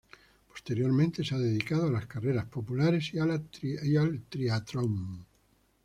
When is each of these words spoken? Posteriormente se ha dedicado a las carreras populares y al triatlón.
Posteriormente 0.49 1.23
se 1.23 1.35
ha 1.35 1.37
dedicado 1.37 1.85
a 1.85 1.91
las 1.91 2.07
carreras 2.07 2.45
populares 2.47 3.13
y 3.13 3.19
al 3.99 4.23
triatlón. 4.29 5.27